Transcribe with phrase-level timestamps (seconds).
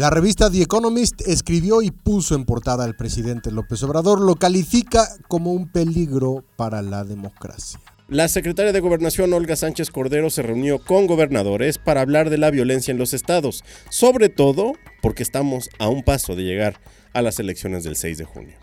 [0.00, 5.06] La revista The Economist escribió y puso en portada al presidente López Obrador, lo califica
[5.28, 7.78] como un peligro para la democracia.
[8.08, 12.50] La secretaria de Gobernación Olga Sánchez Cordero se reunió con gobernadores para hablar de la
[12.50, 16.80] violencia en los estados, sobre todo porque estamos a un paso de llegar
[17.12, 18.56] a las elecciones del 6 de junio.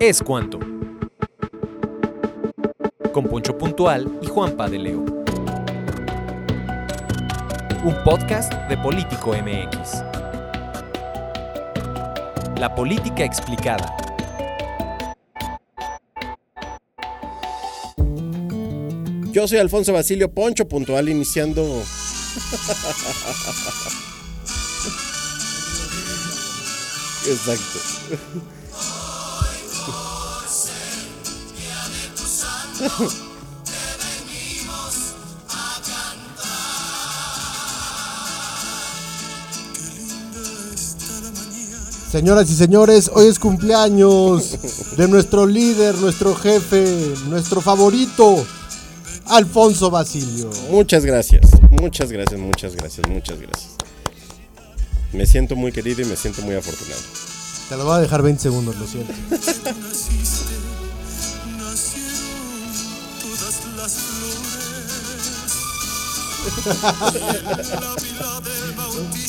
[0.00, 0.58] Es cuanto.
[3.12, 5.19] Con Poncho Puntual y Juanpa de Leo.
[7.82, 10.04] Un podcast de Político MX.
[12.58, 13.96] La política explicada.
[19.32, 21.82] Yo soy Alfonso Basilio Poncho Puntual iniciando...
[27.26, 27.78] Exacto.
[42.10, 48.44] Señoras y señores, hoy es cumpleaños de nuestro líder, nuestro jefe, nuestro favorito,
[49.26, 50.50] Alfonso Basilio.
[50.72, 53.76] Muchas gracias, muchas gracias, muchas gracias, muchas gracias.
[55.12, 57.00] Me siento muy querido y me siento muy afortunado.
[57.68, 59.14] Te lo voy a dejar 20 segundos, lo siento.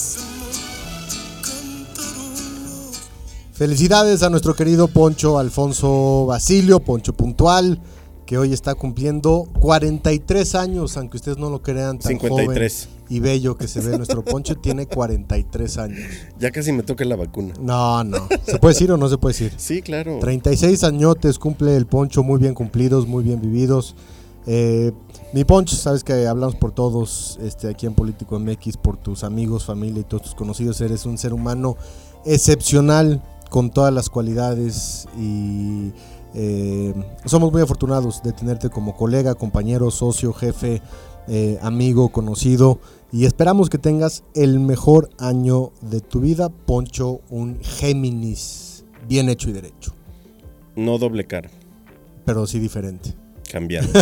[3.62, 7.80] Felicidades a nuestro querido Poncho Alfonso Basilio, Poncho Puntual,
[8.26, 12.88] que hoy está cumpliendo 43 años, aunque ustedes no lo crean tan 53.
[12.88, 16.00] joven y bello que se ve nuestro Poncho, tiene 43 años.
[16.40, 17.54] Ya casi me toca la vacuna.
[17.62, 18.28] No, no.
[18.48, 19.54] ¿Se puede decir o no se puede decir?
[19.58, 20.18] Sí, claro.
[20.20, 23.94] 36 añotes cumple el Poncho, muy bien cumplidos, muy bien vividos.
[24.48, 24.92] Eh,
[25.34, 29.66] mi Poncho, sabes que hablamos por todos este, aquí en Político MX, por tus amigos,
[29.66, 30.82] familia y todos tus conocidos.
[30.82, 31.78] Eres un ser humano
[32.26, 33.22] excepcional,
[33.52, 35.92] con todas las cualidades y
[36.34, 36.94] eh,
[37.26, 40.82] somos muy afortunados de tenerte como colega, compañero, socio, jefe,
[41.28, 42.80] eh, amigo, conocido
[43.12, 49.50] y esperamos que tengas el mejor año de tu vida, Poncho, un Géminis bien hecho
[49.50, 49.94] y derecho,
[50.78, 51.50] No doble cara,
[52.24, 53.14] pero sí diferente.
[53.52, 53.92] cambiando.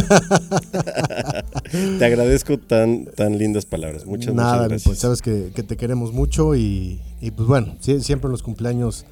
[1.98, 4.06] te agradezco tan, tan lindas palabras.
[4.06, 5.00] Muchas, Nada, muchas pues gracias.
[5.00, 9.06] sabes que, que te queremos mucho y, y, pues bueno, sie- siempre en los cumpleaños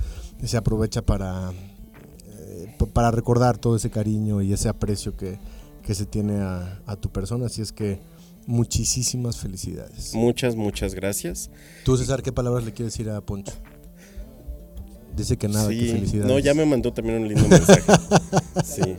[0.46, 5.40] se aprovecha para, eh, para recordar todo ese cariño y ese aprecio que,
[5.84, 7.48] que se tiene a, a tu persona.
[7.48, 8.00] Así es que
[8.46, 10.14] muchísimas felicidades.
[10.14, 11.50] Muchas, muchas gracias.
[11.84, 13.54] Tú, César, ¿qué palabras le quieres decir a Poncho?
[15.16, 16.32] Dice que nada, que felicidades.
[16.32, 17.82] no, ya me mandó también un lindo mensaje.
[18.64, 18.82] Sí.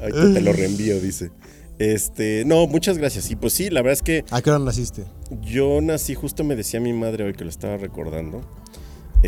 [0.00, 1.30] Ahorita te lo reenvío, dice.
[1.78, 3.30] Este, no, muchas gracias.
[3.30, 5.04] Y pues sí, la verdad es que ¿A qué hora naciste?
[5.42, 8.40] yo nací, justo me decía mi madre hoy que lo estaba recordando,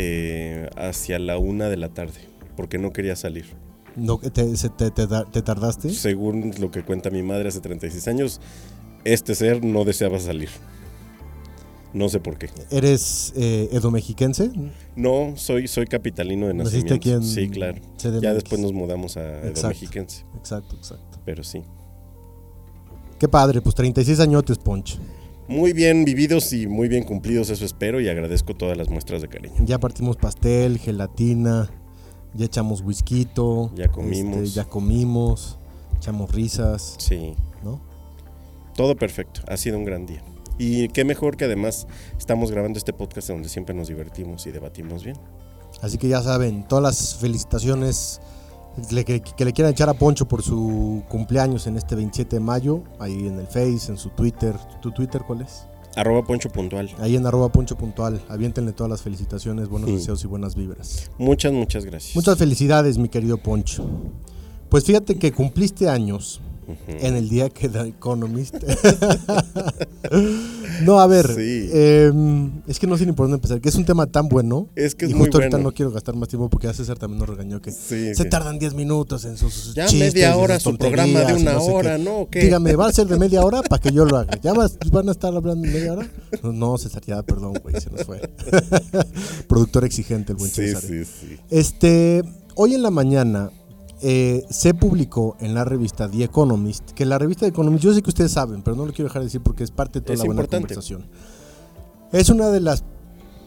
[0.01, 2.19] eh, hacia la una de la tarde,
[2.55, 3.45] porque no quería salir.
[3.97, 5.89] No, te, te- te da- te tardaste?
[5.89, 8.39] Según lo que cuenta mi madre hace 36 años,
[9.03, 10.49] este ser no deseaba salir.
[11.91, 12.49] No sé por qué.
[12.69, 14.51] ¿Eres eh, edomexiquense?
[14.95, 16.93] No, soy, soy capitalino de nacimiento.
[16.93, 17.81] aquí en Sí, claro.
[17.97, 18.21] CDMX.
[18.21, 19.59] Ya después nos mudamos a Exacto.
[19.59, 21.19] Edo Mexiquense, Exacto, exacto.
[21.25, 21.63] pero sí.
[23.17, 24.97] Qué padre, pues 36 añotes, Poncho.
[25.49, 29.29] Muy bien vividos y muy bien cumplidos, eso espero, y agradezco todas las muestras de
[29.29, 29.55] cariño.
[29.65, 31.71] Ya partimos pastel, gelatina,
[32.35, 33.27] ya echamos whisky,
[33.75, 34.53] Ya comimos.
[34.53, 35.57] ya comimos,
[35.97, 37.81] echamos risas, Sí, ¿no?
[38.75, 40.21] todo perfecto, ha sido un gran día.
[40.59, 41.87] Y qué mejor que además
[42.19, 45.17] estamos grabando este podcast donde siempre nos divertimos y debatimos bien.
[45.81, 48.21] Así que ya saben, todas las felicitaciones
[48.81, 52.83] que, que le quieran echar a Poncho por su cumpleaños en este 27 de mayo,
[52.99, 54.55] ahí en el Face, en su Twitter.
[54.81, 55.65] ¿Tu Twitter cuál es?
[55.95, 56.89] Arroba Poncho Puntual.
[56.99, 58.21] Ahí en arroba Poncho Puntual.
[58.29, 59.95] Aviéntenle todas las felicitaciones, buenos Sí.
[59.97, 61.09] deseos y buenas vibras.
[61.17, 62.15] Muchas, muchas gracias.
[62.15, 63.85] Muchas felicidades, mi querido Poncho.
[64.69, 66.41] Pues fíjate que cumpliste años
[66.87, 68.55] En el día que The Economist
[70.83, 71.69] No, a ver, Sí.
[71.73, 74.67] em, es que no sé ni por dónde empezar, que es un tema tan bueno.
[74.75, 75.69] Es que es y muy justo ahorita bueno.
[75.69, 78.29] no quiero gastar más tiempo porque a César también nos regañó que Sí, se que-
[78.29, 81.71] tardan 10 minutos en sus Ya chistes media hora su programa de una no sé
[81.71, 82.03] hora, qué.
[82.03, 82.17] ¿no?
[82.19, 82.39] ¿O qué?
[82.41, 84.39] Dígame, ¿va a ser de media hora para que yo lo haga?
[84.41, 86.09] ¿Ya vas- van a estar hablando en media hora?
[86.43, 88.21] No, no, César, ya, perdón, güey, se nos fue.
[89.47, 90.81] Productor exigente, el buen Sí, César.
[90.81, 91.37] sí, sí.
[91.49, 92.23] Este,
[92.55, 93.51] hoy en la mañana
[94.01, 98.01] eh, se publicó en la revista The Economist, que la revista The Economist, yo sé
[98.01, 100.13] que ustedes saben, pero no lo quiero dejar de decir porque es parte de toda
[100.13, 100.67] Es la buena importante.
[100.75, 101.07] conversación.
[102.11, 102.83] Es una de las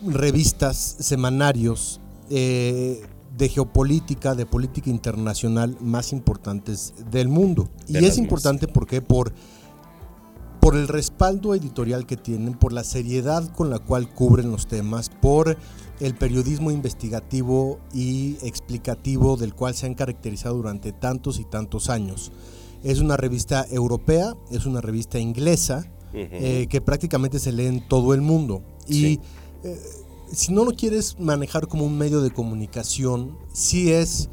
[0.06, 2.00] revistas semanarios
[2.30, 3.02] eh,
[3.36, 7.68] de geopolítica, de política internacional más importantes del mundo.
[7.88, 8.18] De y es más.
[8.18, 9.32] importante porque por
[10.62, 15.10] por el respaldo editorial que tienen, por la seriedad con la cual cubren los temas,
[15.10, 15.58] por
[15.98, 22.30] el periodismo investigativo y explicativo del cual se han caracterizado durante tantos y tantos años.
[22.84, 28.14] Es una revista europea, es una revista inglesa, eh, que prácticamente se lee en todo
[28.14, 28.62] el mundo.
[28.86, 29.20] Y Sí.
[29.64, 29.80] eh,
[30.30, 34.28] si no lo quieres manejar como un medio de comunicación, sí es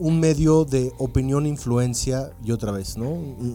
[0.00, 3.06] un medio de opinión, influencia y otra vez, ¿no?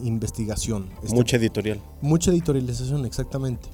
[0.04, 0.88] Investigación.
[1.02, 1.80] Este, Mucha editorial.
[2.00, 3.68] Mucha editorialización, exactamente.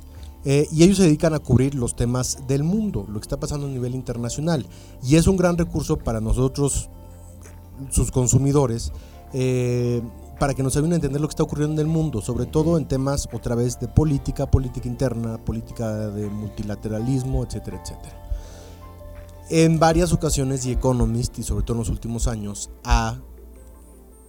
[0.44, 3.66] Eh, y ellos se dedican a cubrir los temas del mundo, lo que está pasando
[3.66, 4.66] a nivel internacional.
[5.04, 6.88] Y es un gran recurso para nosotros,
[7.90, 8.90] sus consumidores,
[9.34, 10.00] eh,
[10.40, 12.78] para que nos ayuden a entender lo que está ocurriendo en el mundo, sobre todo
[12.78, 18.21] en temas otra vez de política, política interna, política de multilateralismo, etcétera, etcétera.
[19.54, 23.20] En varias ocasiones The Economist, y sobre todo en los últimos años, ha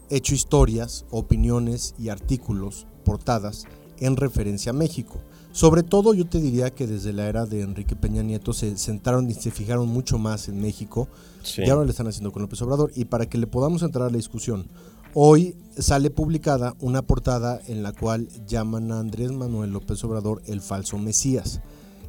[0.09, 3.63] hecho historias, opiniones y artículos, portadas,
[3.99, 5.19] en referencia a México.
[5.53, 9.29] Sobre todo yo te diría que desde la era de Enrique Peña Nieto se centraron
[9.29, 11.07] y se fijaron mucho más en México
[11.41, 11.61] Sí.
[11.65, 12.91] y ahora lo están haciendo con López Obrador.
[12.93, 14.67] Y para que le podamos entrar a la discusión,
[15.13, 20.59] hoy sale publicada una portada en la cual llaman a Andrés Manuel López Obrador el
[20.59, 21.61] falso Mesías.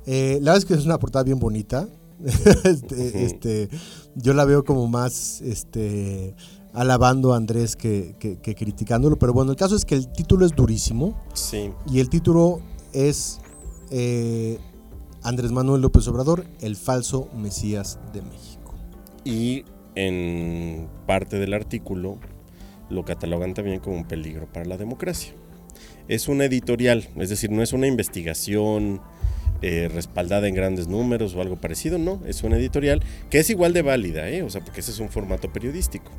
[0.05, 1.89] Eh, la verdad es que es una portada bien bonita.
[2.65, 3.69] este, este,
[4.15, 6.35] yo la veo como más este,
[6.73, 9.17] alabando a Andrés que, que- que criticándolo.
[9.19, 11.21] Pero bueno, el caso es que el título es durísimo.
[11.35, 11.71] Sí.
[11.91, 12.61] Y el título
[12.93, 13.41] es
[13.91, 14.59] eh,
[15.23, 18.75] Andrés Manuel López Obrador, el falso Mesías de México.
[19.25, 22.19] Y en parte del artículo
[22.91, 25.32] lo catalogan también como un peligro para la democracia.
[26.09, 29.00] Es una editorial, es decir, no es una investigación
[29.62, 33.73] eh, respaldada en grandes números o algo parecido, no, es una editorial que es igual
[33.73, 34.43] de válida, ¿eh?
[34.43, 36.11] o sea, porque ese es un formato periodístico.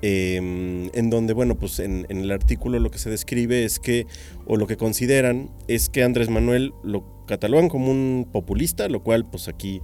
[0.00, 4.06] Eh, en donde, bueno, pues en, el artículo lo que se describe es que,
[4.46, 9.26] o lo que consideran, es que Andrés Manuel lo catalogan como un populista, lo cual
[9.26, 9.82] pues aquí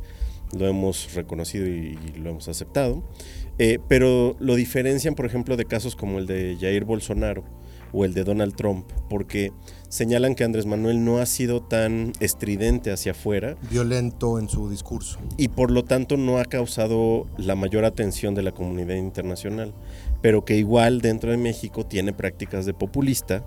[0.57, 3.03] lo hemos reconocido y, y lo hemos aceptado,
[3.59, 7.45] eh, pero lo diferencian, por ejemplo, de casos como el de Jair Bolsonaro
[7.95, 9.53] o el de Donald Trump, porque
[9.89, 15.19] señalan que Andrés Manuel no ha sido tan estridente hacia afuera Violento en su discurso.
[15.39, 19.73] y por lo tanto no ha causado la mayor atención de la comunidad internacional,
[20.21, 23.47] pero que igual dentro de México tiene prácticas de populista.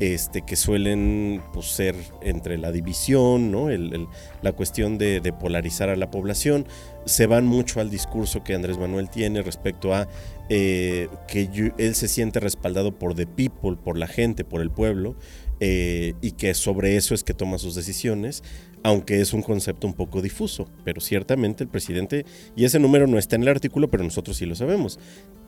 [0.00, 3.70] Este, que suelen pues, ser entre la división, ¿no?
[3.70, 4.08] El-
[4.42, 6.66] la cuestión de, polarizar a la población,
[7.04, 10.08] se van mucho al discurso que Andrés Manuel tiene respecto a
[10.48, 15.14] eh, que él se siente respaldado por the people, por la gente, por el pueblo,
[15.60, 18.42] eh, y que sobre eso es que toma sus decisiones,
[18.82, 22.26] aunque es un concepto un poco difuso, pero ciertamente el presidente,
[22.56, 24.98] y ese número no está en el artículo, pero nosotros sí lo sabemos,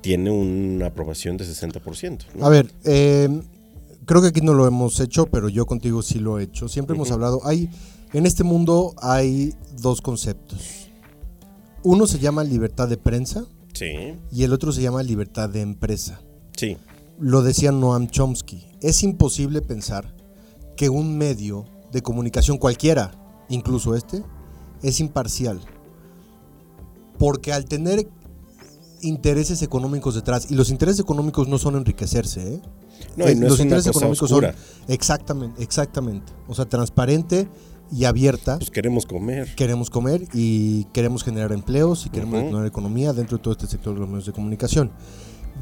[0.00, 2.26] tiene una aprobación de 60%.
[2.34, 2.46] ¿no?
[2.46, 3.28] A ver, eh,
[4.06, 6.68] creo que aquí no lo hemos hecho, pero yo contigo sí lo he hecho.
[6.68, 7.68] Siempre hemos hablado, hay,
[8.14, 10.88] en este mundo hay dos conceptos.
[11.82, 13.44] Uno se llama libertad de prensa
[13.74, 16.22] Sí, y el otro se llama libertad de empresa.
[16.56, 16.78] sí,
[17.18, 18.66] Lo decía Noam Chomsky.
[18.80, 20.14] Es imposible pensar
[20.76, 23.12] que un medio de comunicación cualquiera,
[23.50, 24.22] incluso este,
[24.82, 25.60] es imparcial.
[27.18, 28.08] Porque al tener
[29.02, 32.62] intereses económicos detrás, y los intereses económicos no son enriquecerse, ¿eh?
[33.16, 36.32] No, y Eh, no es una cosa oscura, son exactamente, exactamente.
[36.48, 37.48] O sea, transparente
[37.92, 38.58] y abierta.
[38.58, 39.54] pues queremos comer.
[39.54, 43.94] Queremos comer y queremos generar empleos y queremos generar economía dentro de todo este sector
[43.94, 44.90] de los medios de comunicación.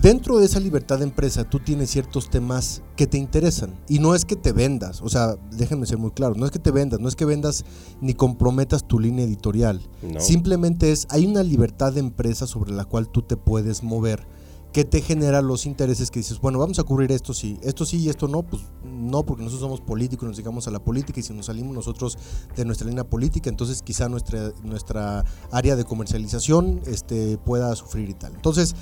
[0.01, 3.75] Dentro de esa libertad de empresa, tú tienes ciertos temas que te interesan.
[3.89, 6.59] Y no es que te vendas, o sea, déjenme ser muy claro, no es que
[6.59, 7.65] te vendas, no es que vendas
[8.01, 9.81] ni comprometas tu línea editorial.
[10.03, 10.21] No.
[10.21, 14.27] Simplemente es, hay una libertad de empresa sobre la cual tú te puedes mover
[14.75, 17.99] que te genera los intereses que dices, bueno, vamos a cubrir esto sí, esto sí
[17.99, 21.23] y esto no, pues no, porque nosotros somos políticos, nos dedicamos a la política y
[21.23, 22.19] si nos salimos nosotros
[22.57, 28.15] de nuestra línea política, entonces quizá nuestra, nuestra área de comercialización este, pueda sufrir y
[28.15, 28.35] tal.
[28.35, 28.75] Entonces,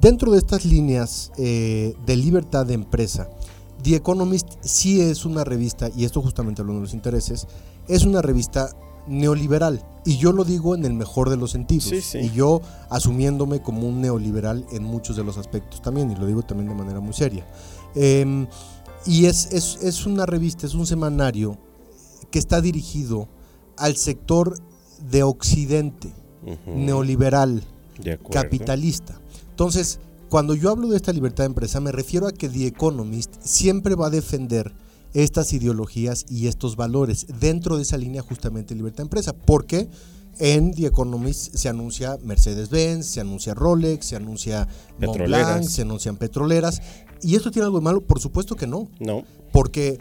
[0.00, 3.28] dentro de estas líneas eh, de libertad de empresa,
[3.82, 7.48] The Economist sí es una revista, y esto justamente hablando de los intereses,
[7.88, 8.70] es una revista
[9.06, 9.84] neoliberal.
[10.04, 11.84] Y yo lo digo en el mejor de los sentidos.
[11.84, 12.18] Sí, sí.
[12.18, 16.42] Y yo asumiéndome como un neoliberal en muchos de los aspectos también, y lo digo
[16.42, 17.46] también de manera muy seria.
[17.94, 18.46] Em,
[19.06, 21.58] y es, es, es una revista, es un semanario
[22.30, 23.28] que está dirigido
[23.76, 24.58] al sector
[25.10, 26.12] de Occidente,
[26.66, 27.62] neoliberal,
[27.98, 29.20] De capitalista.
[29.50, 33.34] Entonces, cuando yo hablo de esta libertad de empresa, me refiero a que The Economist
[33.40, 34.72] siempre va a defender
[35.14, 39.32] estas ideologías y estos valores dentro de esa línea justamente libertad de empresa.
[39.34, 39.88] Porque
[40.38, 44.66] en The Economist se anuncia Mercedes-Benz, se anuncia Rolex, se anuncia
[44.98, 45.70] Montblanc, Petroleras.
[45.72, 46.80] se anuncian petroleras.
[47.22, 48.00] ¿Y esto tiene algo de malo?
[48.00, 49.98] Por supuesto que no No, porque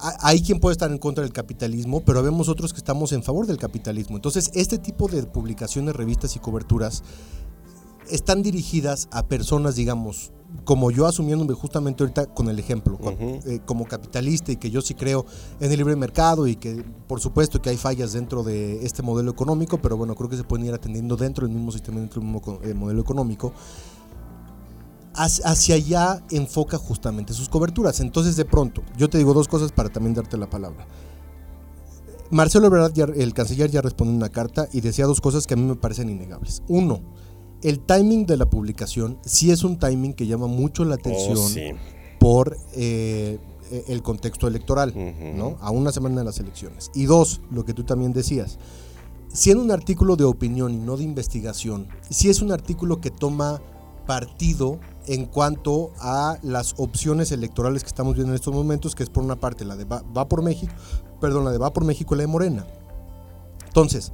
[0.00, 3.22] ha- hay quien puede estar en contra del capitalismo, pero vemos otros que estamos en
[3.22, 4.16] favor del capitalismo.
[4.16, 7.04] Entonces, este tipo de publicaciones, revistas y coberturas
[8.10, 10.32] están dirigidas a personas, digamos,
[10.64, 13.40] como yo asumiéndome justamente ahorita con el ejemplo, con- Ujú.
[13.46, 15.26] eh, como capitalista y que yo sí creo
[15.60, 19.30] en el libre mercado y que por supuesto que hay fallas dentro de este modelo
[19.32, 22.30] económico, pero bueno, creo que se pueden ir atendiendo dentro del mismo sistema, dentro del
[22.30, 23.52] mismo eh, modelo económico
[25.14, 28.00] hacia allá enfoca justamente sus coberturas.
[28.00, 30.86] Entonces, de pronto, yo te digo dos cosas para también darte la palabra.
[32.30, 35.64] Marcelo Ebrard, el canciller, ya respondió una carta y decía dos cosas que a mí
[35.64, 36.62] me parecen innegables.
[36.66, 37.00] Uno,
[37.62, 41.48] el timing de la publicación sí es un timing que llama mucho la atención Oh,
[41.48, 41.70] sí.
[42.18, 43.38] por eh,
[43.70, 44.92] eh, el contexto electoral.
[45.36, 45.56] ¿no?
[45.60, 46.90] A una semana de las elecciones.
[46.94, 48.58] Y dos, lo que tú también decías,
[49.32, 53.60] siendo un artículo de opinión y no de investigación, sí es un artículo que toma
[54.06, 59.08] partido en cuanto a las opciones electorales que estamos viendo en estos momentos, que es
[59.08, 60.72] por una parte la de Va, Va por México,
[61.20, 62.66] perdón, la de Va por México y la de Morena.
[63.66, 64.12] Entonces,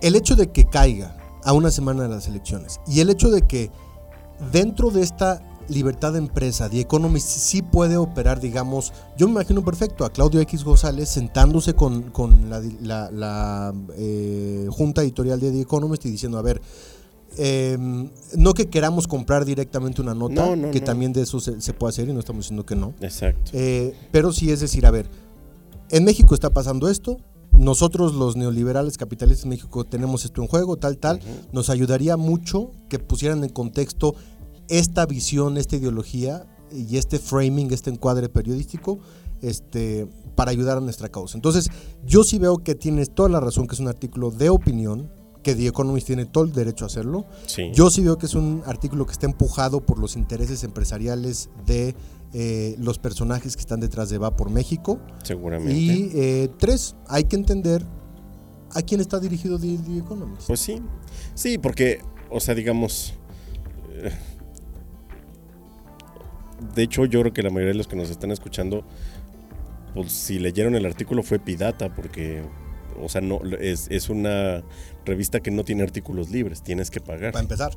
[0.00, 1.16] el hecho de que caiga
[1.48, 3.70] a una semana de las elecciones y el hecho de que
[4.52, 9.64] dentro de esta libertad de empresa, The Economist sí puede operar, digamos, yo me imagino
[9.64, 15.50] perfecto a Claudio X González sentándose con, con la, la- la, eh, junta editorial de
[15.52, 16.60] The Economist y diciendo, a ver,
[17.38, 17.78] eh,
[18.36, 20.84] no que queramos comprar directamente una nota, No, no, que no.
[20.86, 23.50] también de eso se, se puede hacer y no estamos diciendo que no, Exacto.
[23.54, 25.08] eh, pero sí es decir, a ver,
[25.90, 27.18] en México está pasando esto,
[27.52, 31.20] nosotros los neoliberales capitalistas en México tenemos esto en juego, tal, tal,
[31.52, 34.14] nos ayudaría mucho que pusieran en contexto
[34.68, 38.98] esta visión, esta ideología y este framing, este encuadre periodístico,
[39.40, 41.36] este, para ayudar a nuestra causa.
[41.36, 41.70] Entonces,
[42.04, 45.10] yo sí veo que tienes toda la razón, que es un artículo de opinión,
[45.42, 47.24] que The Economist tiene todo el derecho a hacerlo.
[47.46, 47.70] Sí.
[47.72, 51.94] Yo sí veo que es un artículo que está empujado por los intereses empresariales de
[52.32, 55.00] eh, los personajes que están detrás de Va por México.
[55.22, 55.74] seguramente.
[55.74, 57.84] Y eh, tres, hay que entender
[58.74, 60.46] a quién está dirigido The, The Economist.
[60.46, 60.82] Pues sí,
[61.34, 63.14] sí, porque, o sea, digamos,
[63.92, 64.10] eh,
[66.74, 68.84] de hecho yo creo que la mayoría de los que nos están escuchando,
[69.94, 72.42] pues si leyeron el artículo fue Pidata, porque,
[73.02, 74.62] o sea, no es, es una
[75.04, 77.72] revista que no tiene artículos libres, tienes que pagar para empezar.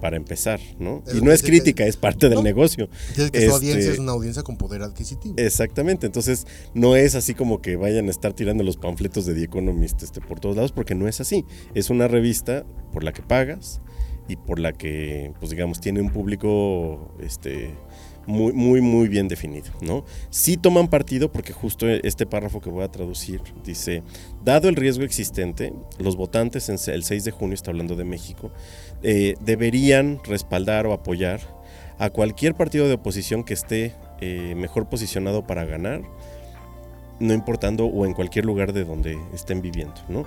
[0.00, 1.02] para empezar, ¿no?
[1.08, 2.42] Es Y no es que- crítica, es parte del No.
[2.44, 2.88] negocio.
[3.16, 5.34] Dice que Este- su audiencia es una audiencia con poder adquisitivo.
[5.38, 9.42] Exactamente, entonces no es así como que vayan a estar tirando los panfletos de The
[9.44, 11.44] Economist este, por todos lados, porque no es así.
[11.74, 13.80] Es una revista por la que pagas
[14.28, 17.74] y por la que, pues digamos, tiene un público este,
[18.28, 20.04] muy, muy, muy bien definido, ¿no?
[20.28, 24.02] Sí toman partido porque justo este párrafo que voy a traducir dice,
[24.44, 28.50] dado el riesgo existente, los votantes en el 6 de junio, está hablando de México,
[29.02, 31.40] eh, deberían respaldar o apoyar
[31.98, 36.02] a cualquier partido de oposición que esté eh, mejor posicionado para ganar,
[37.20, 40.26] no importando o en cualquier lugar de donde estén viviendo, ¿no?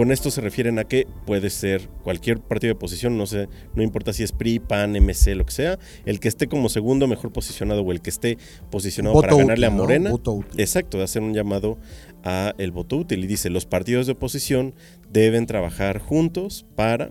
[0.00, 3.82] Con esto se refieren a que puede ser cualquier partido de oposición, no sé, no
[3.82, 7.32] importa si es PRI, PAN, MC, lo que sea, el que esté como segundo mejor
[7.32, 8.38] posicionado o el que esté
[8.70, 9.82] posicionado para ganarle a útil, ¿no?
[9.82, 10.10] Morena.
[10.10, 10.58] Voto útil.
[10.58, 11.76] Exacto, de hacer un llamado
[12.24, 14.74] a el voto útil y dice, los partidos de oposición
[15.10, 17.10] deben trabajar juntos para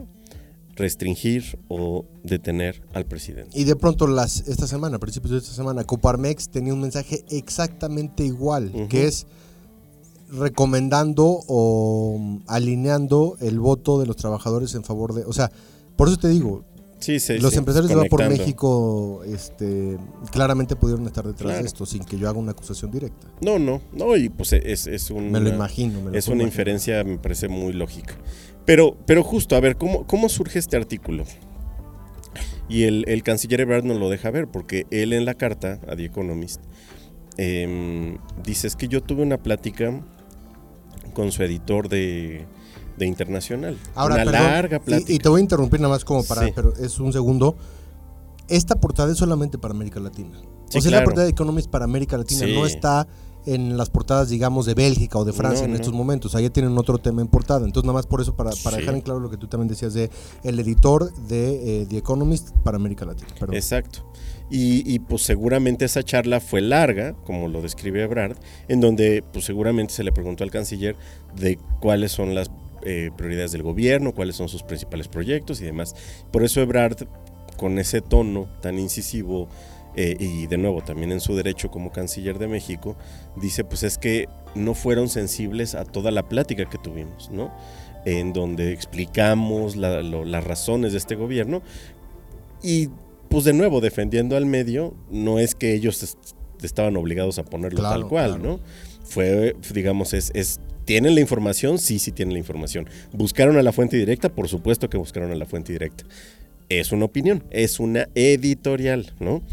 [0.76, 3.52] restringir o detener al presidente.
[3.54, 7.24] Y de pronto las esta semana, a principios de esta semana, Coparmex tenía un mensaje
[7.30, 9.28] exactamente igual, que es
[10.32, 15.52] recomendando o alineando el voto de los trabajadores en favor de, o sea,
[15.96, 16.64] por eso te digo,
[17.02, 18.28] Sí, sí, los sí, empresarios de Va por.
[18.28, 19.98] México, este,
[20.34, 21.60] claramente pudieron estar detrás Claro.
[21.62, 23.26] de esto sin que yo haga una acusación directa.
[23.42, 25.32] No, no, no, y pues es, es un...
[25.32, 26.02] Me lo imagino.
[26.02, 26.48] Me lo Es una imaginar.
[26.52, 28.16] inferencia, me parece muy lógica.
[28.66, 31.24] Pero, pero justo, a ver, ¿cómo, cómo surge este artículo?
[32.68, 35.96] Y el, el canciller Ebrard nos lo deja ver, porque él en la carta a
[35.96, 36.62] The Economist
[37.38, 40.04] em, dice, es que yo tuve una plática
[41.14, 42.46] con su editor de,
[42.98, 43.78] de Internacional.
[43.96, 45.12] Ahora, una perdón, larga y- plática.
[45.14, 46.52] Y, te voy a interrumpir nada más como para, Sí.
[46.56, 47.56] pero es un segundo.
[48.48, 50.40] Esta portada es solamente para América Latina.
[50.40, 50.98] o sea, claro.
[50.98, 52.54] la portada de Economist para América Latina Sí.
[52.54, 53.08] no está
[53.48, 55.76] en las portadas, digamos, de Bélgica o de Francia No, en no.
[55.78, 56.36] estos momentos.
[56.36, 57.66] Allá tienen otro tema en portada.
[57.66, 58.82] Entonces, nada más por eso, para, para Sí.
[58.82, 60.12] dejar en claro lo que tú también decías de
[60.44, 63.30] el editor de eh, The Economist para América Latina.
[63.40, 63.56] Perdón.
[63.56, 64.06] Exacto.
[64.52, 68.36] Y, y, pues seguramente esa charla fue larga, como lo describe Ebrard,
[68.68, 70.96] en donde pues seguramente se le preguntó al canciller
[71.36, 72.50] de cuáles son las
[72.82, 75.96] eh, prioridades del gobierno, cuáles son sus principales proyectos y demás.
[76.32, 77.08] Por eso Ebrard,
[77.58, 79.50] con ese tono tan incisivo,
[79.96, 82.96] eh, y de nuevo también en su derecho como canciller de México,
[83.36, 87.52] dice pues es que no fueron sensibles a toda la plática que tuvimos, ¿no?
[88.06, 91.62] En donde explicamos las razones de este gobierno
[92.64, 92.90] y
[93.30, 96.18] pues de nuevo defendiendo al medio, no es que ellos est-
[96.62, 98.44] estaban obligados a ponerlo Claro, tal cual, claro.
[98.44, 98.60] ¿no?
[99.04, 101.78] Fue, digamos, es, es ¿Tienen la información?
[101.78, 102.90] Sí, sí tienen la información.
[103.14, 104.30] ¿Buscaron a la fuente directa?
[104.30, 106.04] Por supuesto que buscaron a la fuente directa.
[106.68, 109.44] Es una opinión, es una editorial, ¿no?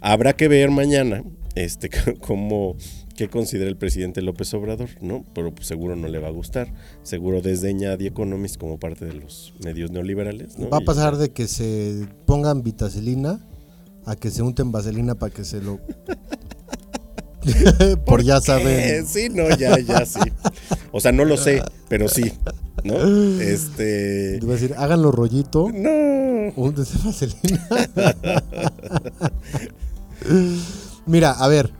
[0.00, 1.22] Habrá que ver mañana
[1.56, 2.76] este, cómo,
[3.16, 5.24] qué considera el presidente López Obrador, ¿no?
[5.34, 6.72] Pero pues, seguro no le va a gustar.
[7.02, 10.70] Seguro desdeña a The Economist como parte de los medios neoliberales, ¿no?
[10.70, 13.40] Va a pasar de que se pongan vitacilina
[14.04, 15.80] a que se unten vaselina para que se lo.
[18.06, 19.06] Por ya saben.
[19.06, 20.20] sí, no, ya, ya, sí.
[20.92, 22.32] O sea, no lo sé, pero sí,
[22.84, 22.96] ¿no?
[23.40, 24.38] Este...
[24.38, 25.70] Te iba a decir, háganlo rollito.
[25.72, 26.52] No.
[26.56, 27.68] Úntense vaselina.
[31.06, 31.72] Mira, a ver.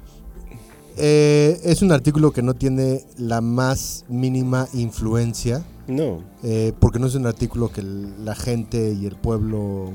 [0.96, 5.64] eh, es un artículo que no tiene la más mínima influencia.
[5.88, 6.20] No.
[6.42, 9.92] eh, porque no es un artículo que la gente y el pueblo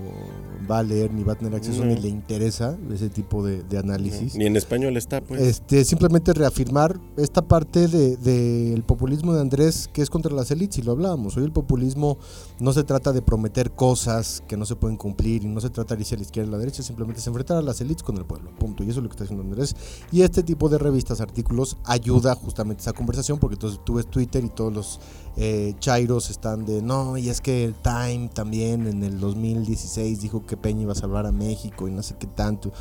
[0.71, 1.93] va a leer ni va a tener acceso No.
[1.93, 4.35] ni le interesa ese tipo de, de análisis.
[4.35, 5.41] Ni en español está, pues.
[5.41, 10.49] Este, simplemente reafirmar esta parte del de, del populismo de Andrés que es contra las
[10.51, 11.35] élites y lo hablábamos.
[11.37, 12.17] Hoy el populismo
[12.59, 15.95] no se trata de prometer cosas que no se pueden cumplir y no se trata
[15.95, 18.03] de irse a la izquierda o a la derecha, simplemente es enfrentar a las élites
[18.03, 18.51] con el pueblo.
[18.57, 18.83] Punto.
[18.83, 19.75] Y eso es lo que está haciendo Andrés.
[20.11, 24.07] Y este tipo de revistas, artículos, ayuda justamente a esa conversación porque entonces tú ves
[24.07, 24.99] Twitter y todos los
[25.37, 30.45] eh, chairos están de no, y es que el Time también en el 2016 dijo
[30.45, 32.71] que Peña iba a salvar a México y no sé qué tanto.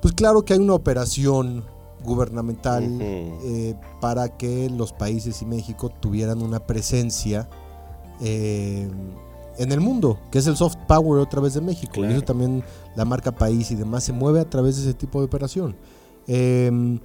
[0.00, 1.64] Pues claro que hay una operación
[2.04, 2.98] gubernamental Ujú.
[3.02, 7.48] eh, para que los países y México tuvieran una presencia
[8.20, 8.88] eh,
[9.58, 11.94] en el mundo, que es el soft power otra vez de México.
[11.94, 12.10] Claro.
[12.12, 12.62] Y eso también
[12.94, 15.76] la marca país y demás se mueve a través de ese tipo de operación.
[16.28, 16.98] Eh,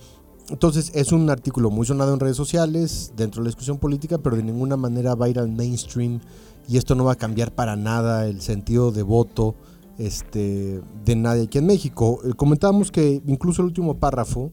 [0.52, 4.36] entonces es un artículo muy sonado en redes sociales, dentro de la discusión política, pero
[4.36, 6.20] de ninguna manera va a ir al mainstream
[6.68, 9.56] y esto no va a cambiar para nada el sentido de voto
[9.98, 12.20] este, de nadie aquí en México.
[12.24, 14.52] Eh, comentábamos que incluso el último párrafo,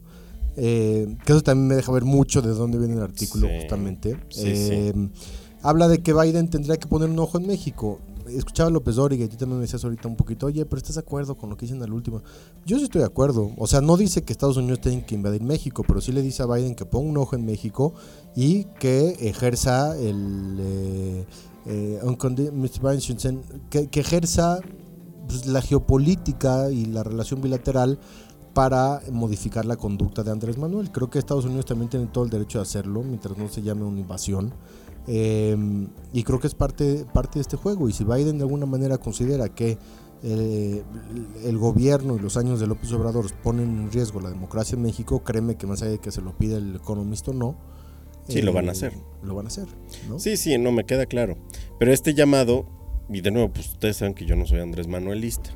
[0.56, 4.16] eh, que eso también me deja ver mucho de dónde viene el artículo Sí, justamente,
[4.30, 5.08] sí, eh,
[5.62, 7.98] habla de que Biden tendría que poner un ojo en México.
[8.30, 10.94] Escuchaba a López Dóriga y tú también me decías ahorita un poquito, oye, pero ¿estás
[10.96, 12.22] de acuerdo con lo que dicen al último?
[12.66, 13.52] Yo sí estoy de acuerdo.
[13.56, 16.42] O sea, no dice que Estados Unidos tienen que invadir México, pero sí le dice
[16.42, 17.94] a Biden que ponga un ojo en México
[18.34, 20.56] y que ejerza el...
[20.60, 21.26] eh,
[21.66, 22.00] eh,
[23.70, 24.60] que, que ejerza
[25.26, 27.98] pues, la geopolítica y la relación bilateral
[28.54, 30.90] para modificar la conducta de Andrés Manuel.
[30.90, 33.84] Creo que Estados Unidos también tiene todo el derecho de hacerlo mientras no se llame
[33.84, 34.52] una invasión.
[35.08, 35.56] Eh,
[36.12, 37.88] y creo que es parte, parte de este juego.
[37.88, 39.78] Y si Biden de alguna manera considera que
[40.22, 40.82] eh,
[41.44, 45.24] el gobierno y los años de López Obrador ponen en riesgo la democracia en México,
[45.24, 47.56] créeme que más allá de que se lo pida el economista o no,
[48.28, 48.92] Sí, lo van a hacer.
[49.22, 49.66] Lo van a hacer.
[50.08, 50.18] ¿no?
[50.18, 51.36] Sí, sí, no me queda claro.
[51.78, 52.66] Pero este llamado,
[53.08, 55.50] y de nuevo, pues ustedes saben que yo no soy Andrés Manuelista.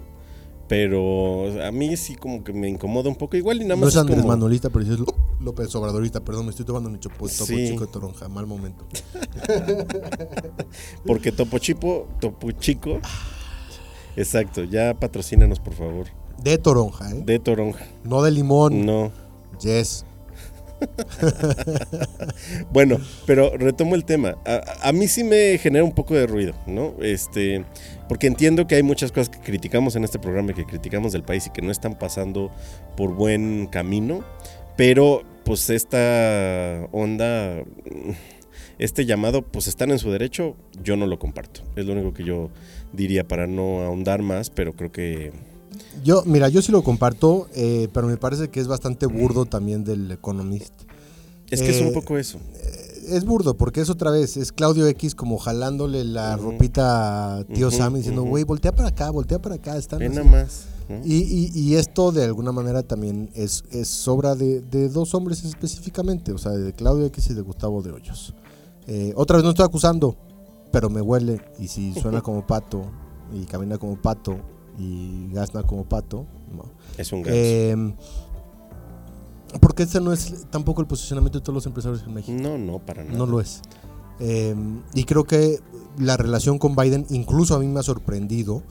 [0.72, 3.36] Pero a mí sí como que me incomoda un poco.
[3.36, 3.82] Igual y nada más.
[3.82, 4.28] no es Andrés como-
[4.70, 6.20] pero es Ló- López Obradorista.
[6.20, 7.68] Perdón, me estoy tomando mi chopo, topo Sí.
[7.68, 8.26] chico de toronja.
[8.30, 8.86] Mal momento.
[11.06, 13.00] Porque Topo Chipo, Topo Chico.
[14.16, 16.06] Exacto, ya patrocínanos por favor.
[16.42, 17.22] De toronja, ¿eh?
[17.22, 17.86] De Toronja.
[18.04, 18.86] No de limón.
[18.86, 19.12] No.
[19.60, 20.06] Yes.
[22.72, 24.36] Bueno, pero retomo el tema.
[24.82, 26.94] A, mí sí me genera un poco de ruido, ¿no?
[27.00, 27.64] Este,
[28.08, 31.22] porque entiendo que hay muchas cosas que criticamos en este programa y que criticamos del
[31.22, 32.50] país y que no están pasando
[32.96, 34.24] por buen camino,
[34.76, 37.62] pero pues esta onda,
[38.78, 41.62] este llamado, pues están en su derecho, yo no lo comparto.
[41.76, 42.50] Es lo único que yo
[42.92, 45.32] diría para no ahondar más, pero creo que...
[46.04, 49.84] Yo, mira, yo sí lo comparto, eh, pero me parece que es bastante burdo también
[49.84, 50.72] del Economist.
[51.50, 52.38] Es que es un Eh, poco eso.
[53.08, 57.68] Es burdo, porque es otra vez, es Claudio X como jalándole la ropita a tío
[57.68, 60.14] Ujú, Sam y diciendo, güey, voltea para acá, voltea para acá, están Ve así".
[60.16, 60.66] nada más.
[61.04, 65.42] Y, y- y esto de alguna manera también es, es obra de, de dos hombres
[65.44, 68.34] específicamente, o sea, de Claudio X y de Gustavo de Hoyos.
[68.86, 70.16] Eh, otra vez no estoy acusando,
[70.70, 72.82] pero me huele, y si suena como pato
[73.32, 74.36] y camina como pato
[74.78, 76.26] y gazna como pato.
[76.54, 76.64] ¿no?
[76.98, 77.22] Es un.
[77.26, 77.94] Eh,
[79.60, 82.38] porque ese no es tampoco el posicionamiento de todos los empresarios en México.
[82.40, 83.16] no, no, para nada.
[83.16, 83.60] No lo es.
[84.20, 84.54] Eh,
[84.94, 85.58] y creo que
[85.98, 88.62] la relación con Biden, incluso a mí me ha sorprendido,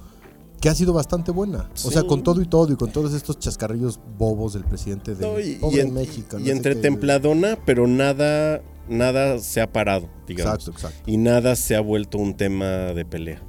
[0.60, 1.70] que ha sido bastante buena.
[1.86, 5.26] O sea, con todo y todo, y con todos estos chascarrillos bobos del presidente de
[5.28, 6.40] No, y, pobre y en- México.
[6.40, 10.54] y no entre templadona, pero nada, nada se ha parado, digamos.
[10.56, 11.12] Exacto, exacto.
[11.12, 13.44] Y nada se ha vuelto un tema de pelea.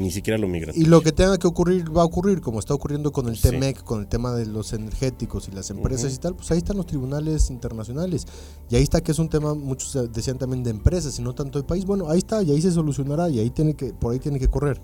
[0.00, 0.80] Ni siquiera lo migratorio.
[0.80, 3.42] Y lo que tenga que ocurrir va a ocurrir, como está ocurriendo con el Sí.
[3.50, 6.14] TEMEC, con el tema de los energéticos y las empresas Ujú.
[6.14, 8.26] y tal, pues ahí están los tribunales internacionales.
[8.70, 11.34] Y ahí está que es un tema, muchos de- decían también de empresas y no
[11.34, 11.84] tanto de país.
[11.84, 14.48] Bueno, ahí está y ahí se solucionará y ahí tiene que, por ahí tiene que
[14.48, 14.80] correr.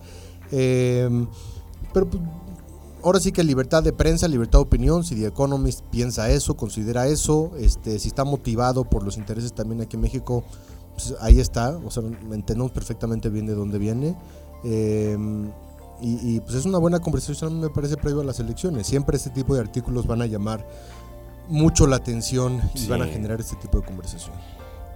[0.51, 1.27] Eh,
[1.93, 2.23] pero pues,
[3.03, 7.07] ahora sí que libertad de prensa, libertad de opinión, si The Economist piensa eso, considera
[7.07, 10.43] eso, este, si está motivado por los intereses también aquí en México,
[10.95, 14.17] pues ahí está, o sea, entendemos perfectamente bien de dónde viene.
[14.65, 15.17] Eh,
[16.01, 18.87] y, y, pues es una buena conversación, me parece, previo a las elecciones.
[18.87, 20.67] Siempre este tipo de artículos van a llamar
[21.49, 22.89] mucho la atención y Sí.
[22.89, 24.35] van a generar este tipo de conversación.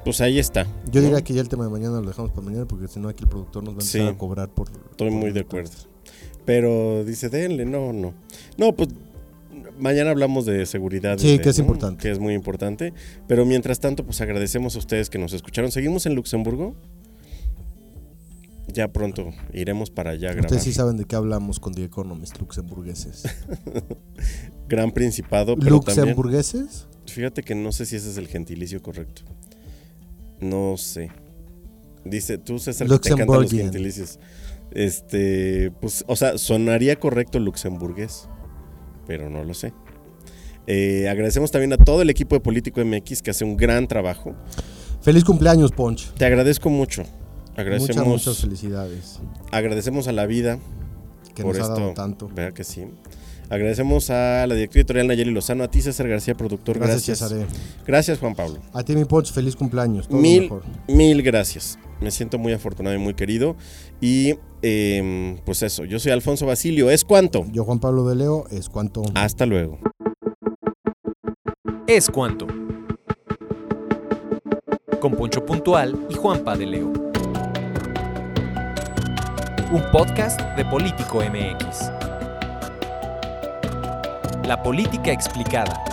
[0.05, 0.65] Pues ahí está.
[0.91, 1.07] Yo ¿no?
[1.09, 3.25] diría que ya el tema de mañana lo dejamos para mañana porque si no aquí
[3.25, 4.07] el productor nos va a empezar Sí.
[4.09, 4.69] a cobrar por...
[4.91, 5.71] Estoy muy de acuerdo.
[6.45, 8.15] Pero dice, denle, no, no.
[8.57, 8.89] No, pues
[9.79, 11.19] mañana hablamos de seguridad.
[11.19, 11.65] Sí, que es ¿no?
[11.65, 12.03] importante.
[12.03, 12.95] Que es muy importante.
[13.27, 15.71] Pero mientras tanto, pues agradecemos a ustedes que nos escucharon.
[15.71, 16.75] ¿Seguimos en Luxemburgo?
[18.73, 20.47] Ya pronto iremos para allá a grabar.
[20.47, 23.25] Ustedes sí saben de qué hablamos con The Economist, luxemburgueses.
[24.69, 26.07] Gran Principado, pero también...
[26.07, 26.87] ¿Luxemburgueses?
[27.07, 29.23] Fíjate que no sé si ese es el gentilicio correcto.
[30.41, 31.11] No sé.
[32.05, 34.19] Dice, tú César, que te encantan los gentilicios.
[34.71, 38.29] Este, pues, o sea, sonaría correcto luxemburgués,
[39.07, 39.73] pero no lo sé.
[40.67, 44.35] Eh, agradecemos también a todo el equipo de Político MX que hace un gran trabajo.
[45.01, 46.13] Feliz cumpleaños, Ponch.
[46.15, 47.05] Te agradezco mucho.
[47.59, 49.21] Muchas, Agradecemos, muchas felicidades.
[49.51, 50.59] agradecemos a la vida
[51.35, 51.81] Que por nos ha esto.
[51.81, 52.29] dado tanto.
[52.29, 52.85] ¿Verdad que sí?
[53.51, 56.79] Agradecemos a la directora editorial Nayeli Lozano, a ti César García, productor.
[56.79, 57.31] Gracias, Gracias.
[57.31, 57.47] Cesare.
[57.87, 58.59] Gracias, Juan Pablo.
[58.75, 60.07] A ti, mi Ponch, feliz cumpleaños.
[60.07, 60.63] Todo lo Mil, mejor.
[60.87, 61.79] mil gracias.
[62.01, 63.57] Me siento muy afortunado y muy querido.
[64.01, 66.91] Y eh, pues eso, yo soy Alfonso Basilio.
[66.91, 67.47] ¿Es cuánto?
[67.51, 69.03] Yo, Juan Pablo de Leo, es cuanto.
[69.15, 69.79] Hasta luego.
[71.89, 72.47] Es cuanto.
[75.01, 77.08] Con Poncho Puntual y Juanpa de Leo.
[79.71, 81.91] Un podcast de Político MX.
[84.47, 85.85] La política explicada.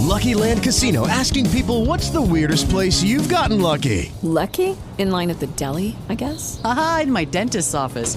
[0.00, 4.10] Lucky Land Casino asking people what's the weirdest place you've gotten lucky?
[4.22, 4.76] Lucky?
[4.98, 6.60] In line at the deli, I guess?
[6.64, 8.16] Aha, in my dentist's office.